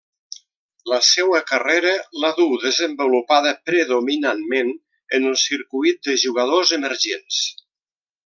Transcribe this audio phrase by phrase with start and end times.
[0.91, 1.91] La seua carrera
[2.23, 4.73] la duu desenvolupada predominantment
[5.19, 7.43] en el circuit de jugadors emergents.